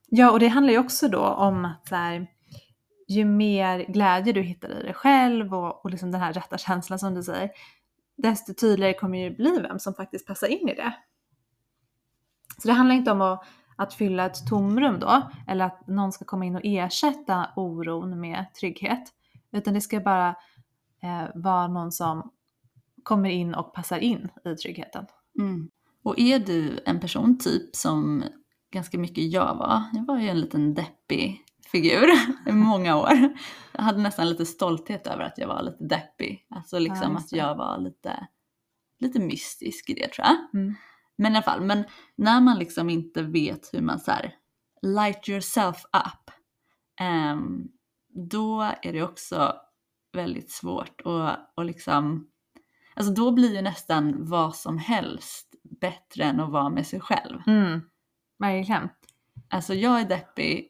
[0.10, 2.28] Ja, och det handlar ju också då om att så här,
[3.08, 7.00] ju mer glädje du hittar i dig själv och, och liksom den här rätta känslan
[7.00, 7.50] som du säger,
[8.18, 10.94] desto tydligare kommer ju bli vem som faktiskt passar in i det.
[12.58, 16.26] Så det handlar inte om att, att fylla ett tomrum då, eller att någon ska
[16.26, 19.04] komma in och ersätta oron med trygghet,
[19.52, 20.30] utan det ska bara
[21.04, 22.32] eh, vara någon som
[23.04, 25.06] kommer in och passar in i tryggheten.
[25.40, 25.70] Mm.
[26.04, 28.24] Och är du en person typ som
[28.72, 32.08] ganska mycket jag var, jag var ju en liten deppig figur
[32.48, 33.38] i många år.
[33.72, 36.48] Jag hade nästan lite stolthet över att jag var lite deppig.
[36.50, 38.28] Alltså liksom Ja, att jag var lite,
[39.00, 40.62] lite mystisk i det tror jag.
[40.62, 40.76] Mm.
[41.16, 41.84] Men i alla fall, men
[42.16, 44.36] när man liksom inte vet hur man så här
[44.82, 46.32] light yourself up,
[47.00, 47.68] ehm,
[48.10, 49.56] då är det också
[50.14, 52.28] väldigt svårt att och liksom,
[52.96, 57.42] alltså då blir ju nästan vad som helst bättre än att vara med sig själv.
[57.48, 57.82] Mm.
[58.40, 58.90] Verkligen.
[59.50, 60.68] Alltså jag är deppig,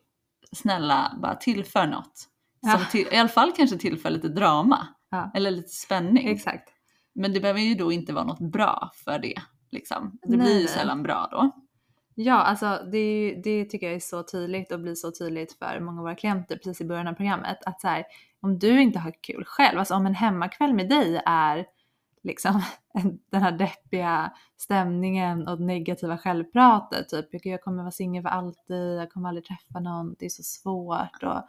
[0.56, 2.28] snälla bara tillför något.
[2.72, 4.88] Som till, I alla fall kanske tillför lite drama.
[5.34, 6.28] Eller lite spänning.
[6.28, 6.70] Exakt.
[7.16, 9.36] Men det behöver ju då inte vara något bra för det.
[9.72, 10.20] Liksom.
[10.22, 11.52] Det Nej, blir ju sällan bra då.
[12.16, 16.00] Ja, alltså det, det tycker jag är så tydligt och blir så tydligt för många
[16.00, 17.58] av våra klienter precis i början av programmet.
[17.66, 18.06] Att så här,
[18.42, 21.66] om du inte har kul själv, alltså om en hemmakväll med dig är
[22.28, 22.62] liksom
[23.32, 27.10] den här deppiga stämningen och negativa självpratet.
[27.10, 30.44] Typ, jag kommer vara singel för alltid, jag kommer aldrig träffa någon, det är så
[30.44, 31.42] svårt och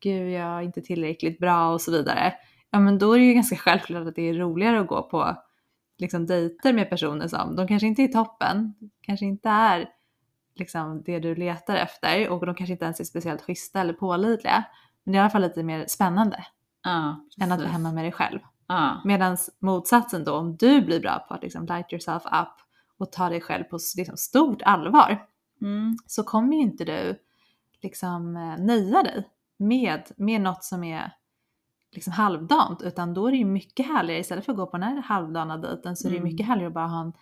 [0.00, 2.34] gud jag är inte tillräckligt bra och så vidare.
[2.70, 5.36] Ja men då är det ju ganska självklart att det är roligare att gå på
[5.98, 9.88] liksom dejter med personer som, de kanske inte är toppen, kanske inte är
[10.54, 14.64] liksom det du letar efter och de kanske inte ens är speciellt schyssta eller pålitliga.
[15.04, 16.44] Men det är i alla fall lite mer spännande
[16.82, 18.38] Ja, än att vara hemma med dig själv.
[18.68, 22.48] Ja, Medan motsatsen då, om du blir bra på att liksom light yourself up
[22.98, 25.26] och ta dig själv på liksom stort allvar
[25.60, 25.96] mm.
[26.06, 27.18] så kommer ju inte du
[27.82, 31.12] liksom eh, nöja dig med, med något som är
[31.92, 34.88] liksom halvdant utan då är det ju mycket härligare istället för att gå på den
[34.88, 36.32] här halvdana dejten så är det ju Mm.
[36.32, 37.12] mycket härligare att bara ha en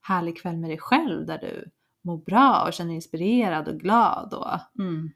[0.00, 1.70] härlig kväll med dig själv där du
[2.02, 5.10] mår bra och känner dig inspirerad och glad och Mm.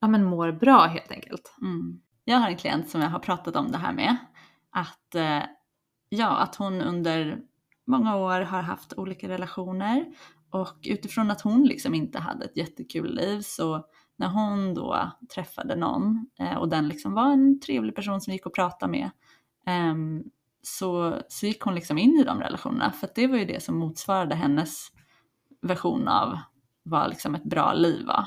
[0.00, 1.54] ja, men mår bra helt enkelt.
[1.62, 2.00] Mm.
[2.24, 4.16] Jag har en klient som jag har pratat om det här med.
[4.78, 5.42] Att, eh,
[6.08, 7.40] ja, att hon under
[7.86, 10.06] många år har haft olika relationer
[10.50, 13.86] och utifrån att hon liksom inte hade ett jättekul liv så
[14.16, 18.46] när hon då träffade någon eh, och den liksom var en trevlig person som gick
[18.46, 19.10] och prata med
[19.66, 20.24] ehm,
[20.62, 23.62] så, så gick hon liksom in i de relationerna för att det var ju det
[23.62, 24.88] som motsvarade hennes
[25.62, 26.38] version av
[26.82, 28.26] vad liksom ett bra liv var.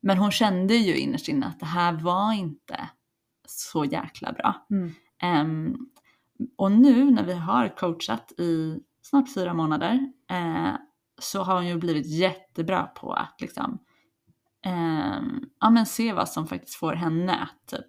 [0.00, 2.88] Men hon kände ju innerst inne att det här var inte
[3.46, 4.66] så jäkla bra.
[4.70, 4.94] Mm.
[5.22, 5.76] Ehm,
[6.56, 10.74] och nu när vi har coachat i snart fyra månader eh,
[11.18, 13.78] så har hon ju blivit jättebra på att liksom,
[14.64, 17.86] ehm, ja, men se vad som faktiskt får henne att typ,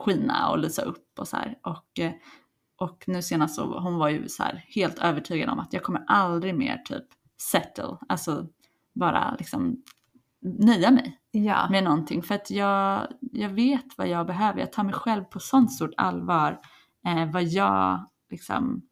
[0.00, 1.58] skina och lysa upp och så här.
[1.62, 2.12] Och, eh,
[2.76, 6.04] och nu senast så hon var ju så här helt övertygad om att jag kommer
[6.06, 7.04] aldrig mer typ
[7.38, 8.48] settle, alltså
[8.94, 9.82] bara liksom
[10.42, 11.68] nöja mig Ja.
[11.70, 14.60] med någonting för att jag, jag vet vad jag behöver.
[14.60, 16.60] Jag tar mig själv på sånt stort allvar.
[17.06, 18.82] Eh, vad, jag, liksom,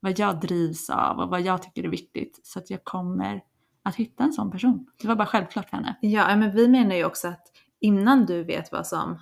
[0.00, 2.40] vad jag drivs av och vad jag tycker är viktigt.
[2.42, 3.42] Så att jag kommer
[3.82, 4.86] att hitta en sån person.
[5.02, 5.96] Det var bara självklart för henne.
[6.00, 7.46] Ja, men vi menar ju också att
[7.80, 9.18] innan du vet vad som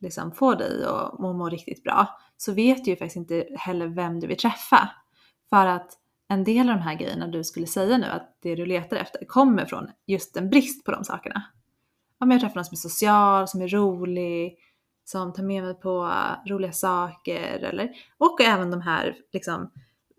[0.00, 3.86] liksom får dig att må, må riktigt bra så vet du ju faktiskt inte heller
[3.86, 4.90] vem du vill träffa.
[5.50, 5.92] För att
[6.32, 9.24] en del av de här grejerna du skulle säga nu att det du letar efter
[9.24, 11.42] kommer från just en brist på de sakerna.
[12.18, 14.56] Om jag träffar någon som är social, som är rolig,
[15.04, 19.70] som tar med mig på uh, roliga saker eller och även de här liksom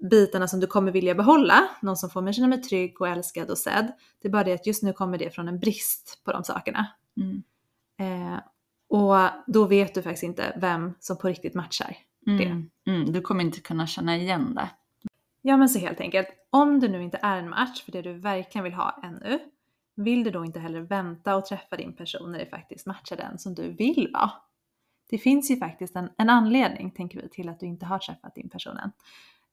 [0.10, 1.70] bitarna som du kommer vilja behålla.
[1.82, 3.92] Någon som får mig känna mig trygg och älskad och sedd.
[4.22, 6.88] Det är bara det att just nu kommer det från en brist på de sakerna.
[7.18, 7.44] Mm.
[8.00, 8.40] Eh,
[8.90, 9.16] och
[9.48, 11.98] då vet du faktiskt inte vem som på riktigt matchar.
[12.28, 12.70] Mm.
[12.88, 13.12] Mm.
[13.12, 14.70] Du kommer inte kunna känna igen det.
[15.46, 18.14] Ja men så helt enkelt, om det nu inte är en match för det du
[18.14, 19.40] verkligen vill ha ännu,
[19.96, 23.40] vill du då inte heller vänta och träffa din person när det faktiskt matchar den
[23.40, 24.32] som du vill vara?
[25.10, 28.36] Det finns ju faktiskt en, en anledning, tänker vi, till att du inte har träffat
[28.36, 28.92] din person än.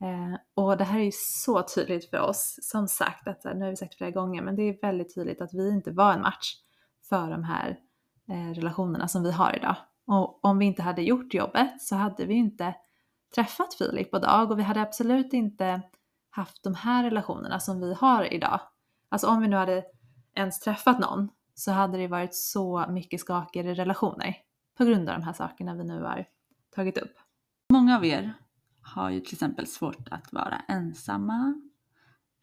[0.03, 3.70] Eh, och det här är ju så tydligt för oss, som sagt, att, nu har
[3.70, 6.55] vi sagt flera gånger, men det är väldigt tydligt att vi inte var en match
[7.09, 7.79] för de här
[8.29, 9.76] eh, relationerna som vi har idag.
[10.07, 12.74] Och om vi inte hade gjort jobbet så hade vi ju inte
[13.35, 15.83] träffat Filip och Dag och vi hade absolut inte
[16.31, 18.61] haft de här relationerna som vi har idag.
[19.09, 19.85] Alltså om vi nu hade
[20.35, 24.37] ens träffat någon så hade det varit så mycket skakigare relationer
[24.79, 26.27] på grund av de här sakerna vi nu har
[26.75, 27.16] tagit upp.
[27.73, 28.35] Många av er
[28.83, 31.61] har ju till exempel svårt att vara ensamma.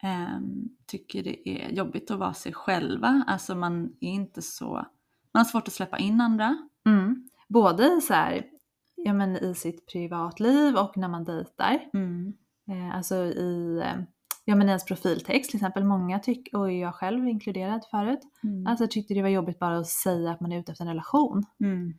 [0.02, 3.24] Ehm, tycker det är jobbigt att vara sig själva.
[3.26, 4.72] Alltså man är inte så...
[5.32, 6.58] Man har svårt att släppa in andra.
[6.86, 7.28] Mm.
[7.48, 8.44] Både så här,
[9.08, 11.80] ja men i sitt privatliv och när man dejtar.
[11.94, 12.32] Mm.
[12.70, 14.02] Eh, alltså i eh,
[14.44, 15.84] ja, men ens profiltext till exempel.
[15.84, 18.66] Många tycker, och jag själv inkluderad förut, Mm.
[18.66, 21.44] alltså tyckte det var jobbigt bara att säga att man är ute efter en relation.
[21.60, 21.94] Mm.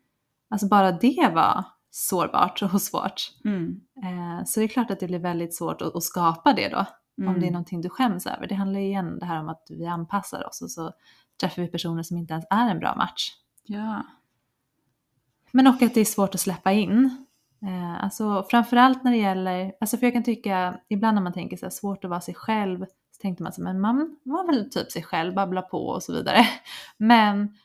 [0.50, 3.22] Alltså bara det var sårbart och svårt.
[3.46, 3.82] Mm.
[4.04, 6.86] Eh, så det är klart att det blir väldigt svårt att, att skapa det då.
[7.22, 7.34] Mm.
[7.34, 8.48] Om det är någonting du skäms över.
[8.48, 10.92] Det handlar ju igen det här om att vi anpassar oss och så
[11.42, 13.32] träffar vi personer som inte ens är en bra match.
[13.64, 14.04] Ja.
[15.52, 17.26] Men och att det är svårt att släppa in.
[17.62, 21.58] Eh, alltså framförallt när det gäller, alltså för jag kan tycka, ibland när man tänker
[21.58, 24.70] så här, svårt att vara sig själv, så tänkte man så men man var väl
[24.70, 26.46] typ sig själv, babbla på och så vidare.
[26.98, 27.58] Men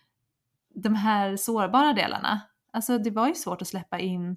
[0.75, 2.41] de här sårbara delarna,
[2.73, 4.37] alltså det var ju svårt att släppa in,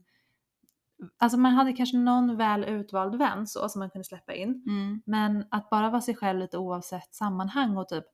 [1.17, 4.63] alltså man hade kanske någon väl utvald vän så som man kunde släppa in.
[4.67, 5.01] Mm.
[5.05, 8.05] Men att bara vara sig själv lite oavsett sammanhang och typ,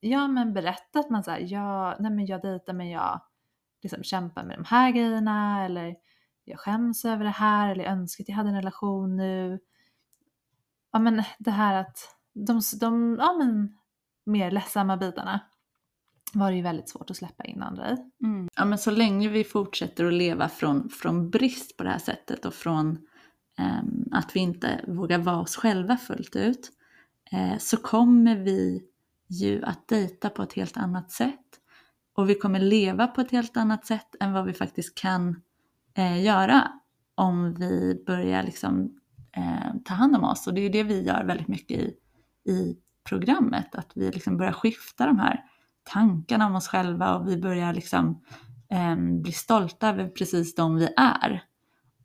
[0.00, 3.20] ja men berätta att man säger ja, nej men jag dejtar men jag
[3.82, 5.96] liksom kämpar med de här grejerna eller
[6.44, 9.58] jag skäms över det här eller jag önskar att jag hade en relation nu.
[10.92, 13.78] Ja men det här att de, de ja, men,
[14.26, 15.40] mer ledsamma bitarna
[16.32, 17.96] var det ju väldigt svårt att släppa in andra i.
[18.24, 18.48] Mm.
[18.56, 22.44] Ja, men så länge vi fortsätter att leva från, från brist på det här sättet
[22.44, 22.98] och från
[23.58, 26.70] ehm, att vi inte vågar vara oss själva fullt ut,
[27.32, 28.82] eh, så kommer vi
[29.28, 31.59] ju att dejta på ett helt annat sätt.
[32.12, 35.42] Och vi kommer leva på ett helt annat sätt än vad vi faktiskt kan
[35.96, 36.72] eh, göra
[37.14, 38.98] om vi börjar liksom,
[39.36, 40.46] eh, ta hand om oss.
[40.46, 41.94] Och det är ju det vi gör väldigt mycket i,
[42.50, 42.76] i
[43.08, 45.44] programmet, att vi liksom börjar skifta de här
[45.82, 48.22] tankarna om oss själva och vi börjar liksom
[48.70, 51.44] eh, bli stolta över precis de vi är.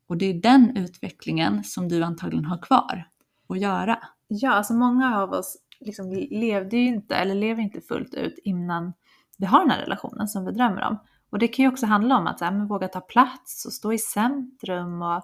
[0.08, 3.10] Och det är den utvecklingen som du antagligen har kvar
[3.50, 4.00] att göra.
[4.28, 8.94] Ja, alltså många av oss liksom levde ju inte, eller lever inte fullt ut innan
[9.38, 10.98] vi har den här relationen som vi drömmer om.
[11.30, 13.74] Och det kan ju också handla om att så här, men, våga ta plats och
[13.74, 15.24] stå i centrum och,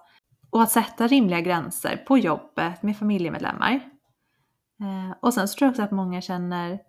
[0.49, 3.71] och att sätta rimliga gränser på jobbet med familjemedlemmar.
[4.81, 6.79] Eh, och sen så tror jag också att många känner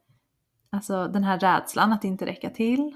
[0.70, 2.92] alltså, den här rädslan att inte räcka till.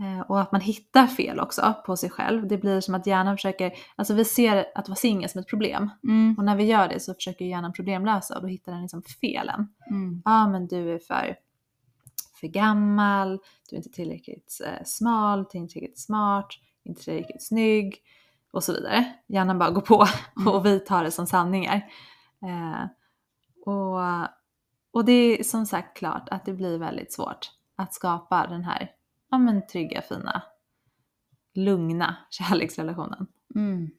[0.00, 2.48] Eh, och att man hittar fel också på sig själv.
[2.48, 5.90] Det blir som att hjärnan försöker, alltså vi ser att vara singel som ett problem.
[6.04, 6.34] Mm.
[6.38, 9.68] Och när vi gör det så försöker hjärnan problemlösa och då hittar den liksom felen.
[9.90, 10.22] Mm.
[10.24, 11.36] Ja ah, men du är för,
[12.36, 16.48] för gammal, du är inte tillräckligt eh, smal, inte tillräckligt smart,
[16.84, 17.96] inte tillräckligt snygg
[18.52, 19.12] och så vidare.
[19.26, 20.48] Hjärnan bara går på Mm.
[20.48, 21.76] och vi tar det som sanningar.
[22.42, 22.84] Eh,
[23.66, 24.00] och,
[24.90, 28.90] och det är som sagt klart att det blir väldigt svårt att skapa den här
[29.30, 30.42] ja, men, trygga, fina,
[31.54, 33.26] lugna kärleksrelationen.
[33.54, 33.90] Mm.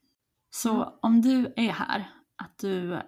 [0.49, 3.01] Så om du är här, att du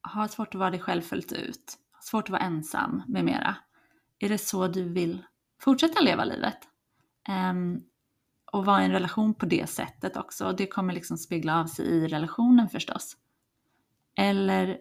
[0.00, 3.56] har svårt att vara dig själv fullt ut, svårt att vara ensam med mera.
[4.20, 5.24] Är det så du vill
[5.60, 6.58] fortsätta leva livet?
[7.50, 7.82] Um,
[8.52, 10.46] och vara i en relation på det sättet också.
[10.46, 13.16] Och det kommer liksom spegla av sig i relationen förstås.
[14.16, 14.78] Eller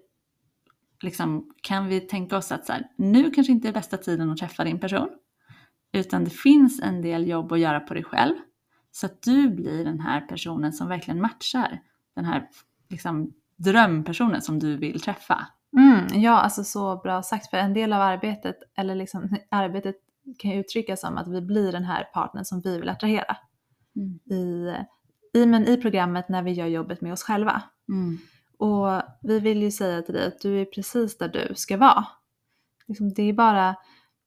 [1.01, 4.37] liksom, kan vi tänka oss att så här, nu kanske inte är bästa tiden att
[4.37, 5.09] träffa din person.
[5.91, 8.35] Utan det finns en del jobb att göra på dig själv.
[8.91, 11.81] Så att du blir den här personen som verkligen matchar
[12.15, 12.49] den här
[12.89, 15.47] liksom, drömpersonen som du vill träffa.
[15.77, 17.49] Mm, ja, alltså så bra sagt.
[17.49, 19.95] För en del av arbetet, eller liksom arbetet
[20.39, 23.37] kan uttryckas som att vi blir den här partnern som vi vill attrahera.
[23.95, 24.19] Mm.
[24.39, 24.73] I,
[25.33, 27.61] i, men i programmet när vi gör jobbet med oss själva.
[27.89, 28.17] Mm.
[28.57, 32.05] Och vi vill ju säga till dig att du är precis där du ska vara.
[32.87, 33.75] Liksom, det är bara,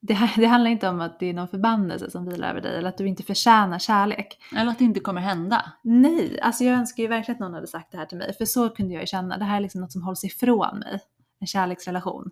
[0.01, 2.89] det, det handlar inte om att det är någon förbannelse som vilar över dig eller
[2.89, 4.39] att du inte förtjänar kärlek.
[4.55, 5.71] Eller att det inte kommer hända.
[5.83, 8.33] Nej, alltså jag önskar ju verkligen att någon hade sagt det här till mig.
[8.33, 10.99] För så kunde jag ju känna, det här är liksom något som hålls ifrån mig.
[11.43, 12.31] En kärleksrelation.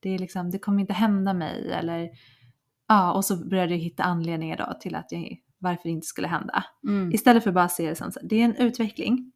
[0.00, 2.08] Det, är liksom, det kommer inte hända mig eller
[2.88, 6.28] ja, och så började jag hitta anledningar då till att jag, varför det inte skulle
[6.28, 6.64] hända.
[6.88, 7.12] Mm.
[7.12, 9.32] Istället för bara att se det som det är en utveckling.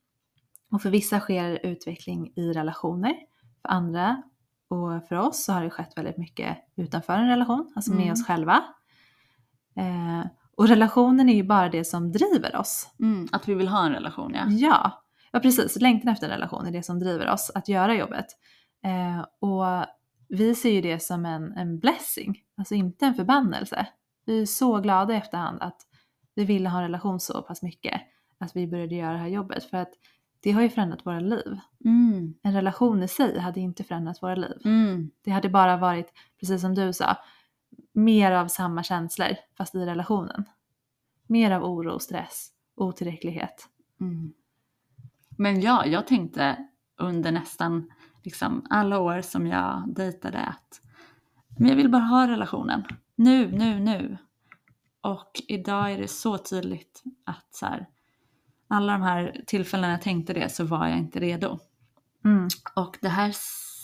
[0.71, 3.14] Och för vissa sker utveckling i relationer.
[3.62, 4.23] För andra
[4.69, 8.12] och för oss så har det skett väldigt mycket utanför en relation, alltså med Mm.
[8.12, 8.64] oss själva.
[9.77, 12.88] Eh, och relationen är ju bara det som driver oss.
[13.01, 13.29] Mm.
[13.33, 14.47] Att vi vill ha en relation ja.
[14.49, 15.81] Ja, ja precis.
[15.81, 18.27] Längtan efter en relation är det som driver oss att göra jobbet.
[18.85, 19.87] Eh, och
[20.29, 23.87] vi ser ju det som en, en blessing, alltså inte en förbannelse.
[24.25, 25.83] Vi är så glada i efterhand att
[26.35, 28.01] vi ville ha en relation så pass mycket
[28.38, 29.64] att vi började göra det här jobbet.
[29.64, 29.92] För att
[30.40, 31.59] det har ju förändrat våra liv.
[31.85, 32.35] Mm.
[32.42, 34.57] En relation i sig hade inte förändrat våra liv.
[34.64, 35.11] Mm.
[35.23, 37.16] Det hade bara varit, precis som du sa,
[37.92, 40.44] mer av samma känslor fast i relationen.
[41.27, 43.68] Mer av oro, stress, otillräcklighet.
[44.01, 44.33] Mm.
[45.38, 46.57] Men ja, jag tänkte
[46.97, 47.92] under nästan
[48.25, 50.81] liksom alla år som jag dejtade att
[51.59, 52.85] men jag vill bara ha relationen.
[53.17, 54.19] Nu, nu, nu.
[55.01, 57.87] Och idag är det så tydligt att så här,
[58.69, 61.59] alla de här tillfällena jag tänkte det så var jag inte redo.
[62.25, 62.49] Mm.
[62.75, 63.33] Och det här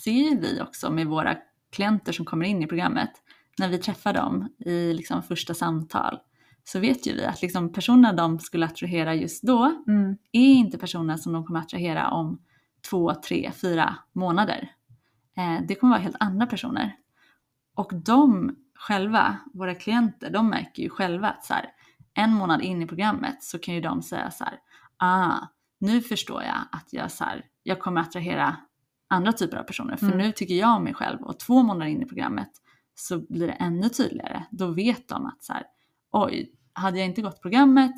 [0.03, 1.37] ser vi också med våra
[1.71, 3.11] klienter som kommer in i programmet.
[3.57, 6.19] När vi träffar dem i liksom första samtal
[6.63, 10.17] så vet ju vi att liksom personerna de skulle attrahera just då Mm.
[10.31, 12.41] är inte personer som de kommer attrahera om
[12.89, 14.71] två, tre, fyra månader.
[15.37, 16.95] Eh, det kommer vara helt andra personer.
[17.75, 21.65] Och de själva, våra klienter, de märker ju själva att så här,
[22.13, 24.59] en månad in i programmet så kan ju de säga så här,
[24.97, 25.37] ah,
[25.79, 28.55] nu förstår jag att jag, så här, jag kommer attrahera
[29.09, 30.17] andra typer av personer, för Mm.
[30.17, 32.49] nu tycker jag om mig själv och två månader in i programmet
[32.95, 34.43] så blir det ännu tydligare.
[34.51, 35.63] Då vet de att så här,
[36.11, 37.95] oj, hade jag inte gått programmet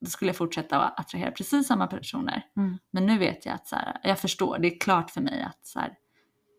[0.00, 2.44] då skulle jag fortsätta att attrahera precis samma personer.
[2.56, 2.78] Mm.
[2.90, 5.66] Men nu vet jag att så här, jag förstår, det är klart för mig att
[5.66, 5.92] så här,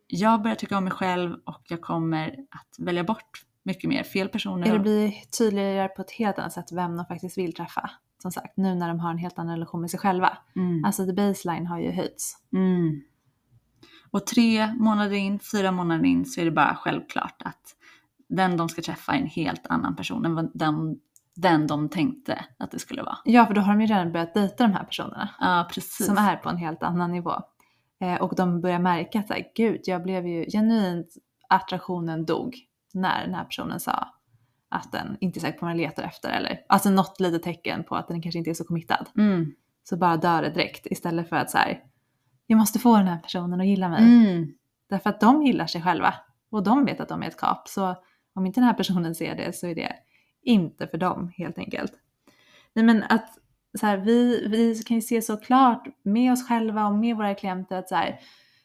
[0.08, 4.30] jag börjar tycka om mig själv och jag kommer att välja bort mycket mer fel
[4.30, 4.74] personer.
[4.74, 7.92] Det blir tydligare på ett helt annat sätt vem de faktiskt vill träffa.
[8.22, 10.38] Som sagt, nu när de har en helt annan relation med sig själva.
[10.56, 10.86] Mm.
[10.86, 12.38] Alltså the baseline har ju höjts.
[12.54, 13.02] Mm.
[14.12, 17.76] Och tre månader in, fyra månader in så är det bara självklart att
[18.30, 21.00] den de ska träffa är en helt annan person än den
[21.36, 23.18] den de tänkte att det skulle vara.
[23.26, 26.06] Ja, för då har de ju redan börjat dejta de här personerna Ja, precis.
[26.06, 27.34] som är på en helt annan nivå.
[28.02, 31.08] Eh, och de börjar märka att här, gud, jag blev ju genuint,
[31.50, 32.56] attraktionen dog
[32.94, 34.08] när den här personen sa
[34.70, 37.84] att den inte är säker på vad den letar efter eller alltså något litet tecken
[37.84, 39.10] på att den kanske inte är så committad.
[39.18, 39.54] Mm.
[39.84, 41.80] Så bara dör det direkt istället för att så här,
[42.48, 44.04] jag måste få den här personen att gilla mig.
[44.04, 44.54] Mm.
[44.90, 46.14] Därför att de gillar sig själva
[46.52, 47.68] och de vet att de är ett kap.
[47.68, 47.96] Så
[48.36, 49.94] om inte den här personen ser det så är det
[50.44, 51.94] inte för dem helt enkelt.
[52.74, 53.38] Nej men att
[53.80, 57.36] så här, vi, vi kan ju se så klart med oss själva och med våra
[57.36, 58.20] klienter att så, här,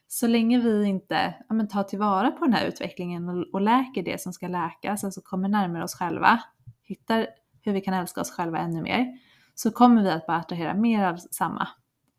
[0.09, 4.03] så länge vi inte ja, men, tar tillvara på den här utvecklingen och, och läker
[4.03, 6.41] det som ska läkas, alltså kommer närmare oss själva,
[6.83, 7.27] hittar
[7.63, 9.19] hur vi kan älska oss själva ännu mer,
[9.55, 11.69] så kommer vi att bara attrahera mer av samma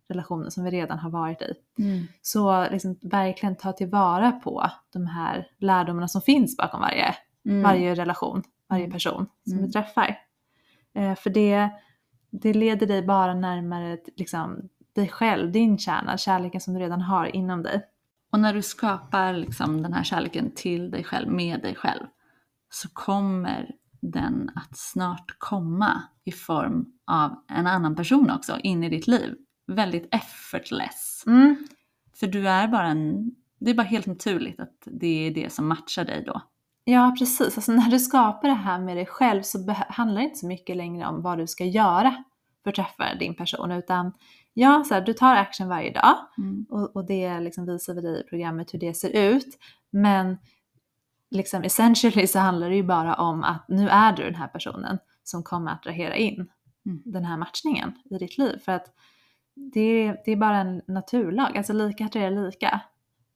[0.10, 1.54] relationer som vi redan har varit i.
[1.80, 2.08] Mm.
[2.22, 7.64] Så liksom verkligen ta tillvara på de här lärdomarna som finns bakom varje, Mm.
[7.64, 8.94] varje relation, varje Mm.
[8.94, 9.66] person som Mm.
[9.66, 10.18] du träffar.
[10.96, 11.70] Eh, för det,
[12.32, 17.36] det leder dig bara närmare liksom, dig själv, din kärna, kärleken som du redan har
[17.36, 17.86] inom dig.
[18.32, 22.06] Och när du skapar liksom den här kärleken till dig själv, med dig själv,
[22.70, 28.90] så kommer den att snart komma i form av en annan person också in i
[28.90, 29.36] ditt liv.
[29.68, 31.24] Väldigt effortless.
[32.20, 35.68] För du är bara en, det är bara helt naturligt att det är det som
[35.68, 36.42] matchar dig då.
[36.92, 37.58] Ja, precis.
[37.58, 40.78] Alltså, när du skapar det här med dig själv så handlar det inte så mycket
[40.78, 42.24] längre om vad du ska göra
[42.64, 44.14] för att träffa din person, utan
[44.54, 46.16] ja, så här, du tar action varje dag
[46.70, 49.58] och, och det liksom visar vi dig i programmet hur det ser ut.
[49.92, 50.38] Men
[51.32, 54.98] liksom essentially så handlar det ju bara om att nu är du den här personen
[55.24, 56.50] som kommer att attrahera in
[56.86, 57.02] Mm.
[57.06, 58.60] den här matchningen i ditt liv.
[58.66, 58.94] För att
[59.56, 62.82] det, det är bara en naturlag, alltså lika attraherar lika.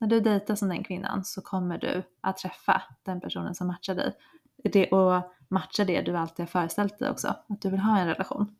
[0.04, 3.96] När du dejtar som den kvinnan så kommer du att träffa den personen som matchar
[3.96, 4.14] dig.
[4.64, 8.08] Det, och matcha det du alltid har föreställt dig också, att du vill ha en
[8.08, 8.56] relation.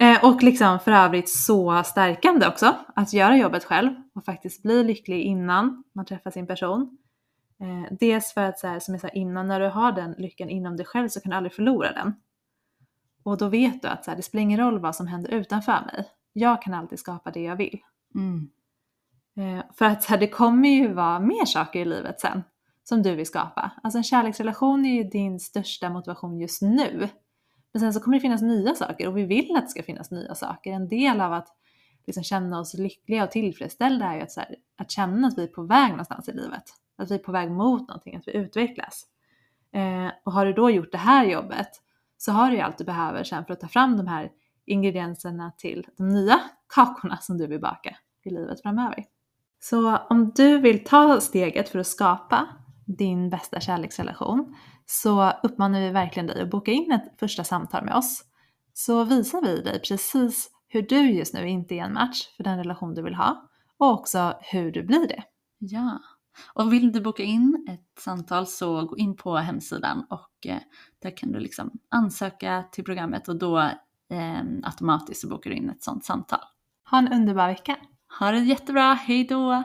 [0.00, 4.84] Eh, och liksom för övrigt så stärkande också att göra jobbet själv och faktiskt bli
[4.84, 6.98] lycklig innan man träffar sin person.
[7.60, 10.48] Eh, dels för att så här, som jag sa innan, när du har den lyckan
[10.48, 12.14] inom dig själv så kan du aldrig förlora den.
[13.22, 15.80] Och då vet du att så här, det spelar ingen roll vad som händer utanför
[15.92, 16.08] mig.
[16.32, 17.80] Jag kan alltid skapa det jag vill.
[18.14, 18.50] Mm.
[19.36, 22.42] Eh, för att här, det kommer ju vara mer saker i livet sen
[22.84, 23.70] som du vill skapa.
[23.82, 27.08] Alltså en kärleksrelation är ju din största motivation just nu.
[27.72, 30.10] Men sen så kommer det finnas nya saker och vi vill att det ska finnas
[30.10, 30.72] nya saker.
[30.72, 31.48] En del av att
[32.06, 35.42] liksom känna oss lyckliga och tillfredsställda är ju att, så här, att känna att vi
[35.42, 36.64] är på väg någonstans i livet.
[36.96, 39.06] Att vi är på väg mot någonting, att vi utvecklas.
[39.72, 41.68] Eh, och har du då gjort det här jobbet
[42.16, 44.30] så har du ju allt du behöver sen för att ta fram de här
[44.64, 49.04] ingredienserna till de nya kakorna som du vill baka i livet framöver.
[49.64, 52.48] Så om du vill ta steget för att skapa
[52.86, 54.56] din bästa kärleksrelation
[54.86, 58.24] så uppmanar vi verkligen dig att boka in ett första samtal med oss.
[58.72, 62.58] Så visar vi dig precis hur du just nu inte är en match för den
[62.58, 65.22] relation du vill ha och också hur du blir det.
[65.58, 66.00] Ja.
[66.54, 70.58] Och vill du boka in ett samtal så gå in på hemsidan och eh,
[71.02, 73.58] där kan du liksom ansöka till programmet och då
[74.10, 76.40] eh, automatiskt så bokar du in ett sånt samtal.
[76.90, 77.76] Ha en underbar vecka!
[78.18, 79.62] Ha det jättebra, hej då!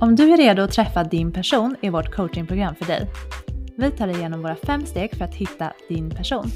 [0.00, 3.10] Om du är redo att träffa din person är vårt coachingprogram för dig.
[3.76, 6.50] Vi tar dig igenom våra fem steg för att hitta din person.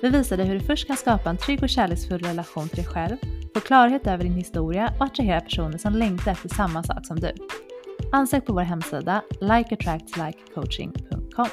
[0.00, 2.86] Vi visar dig hur du först kan skapa en trygg och kärleksfull relation till dig
[2.86, 3.16] själv,
[3.54, 7.32] få klarhet över din historia och attrahera personer som längtar efter samma sak som du.
[8.12, 11.48] Ansök på vår hemsida likeattractslikecoaching.com.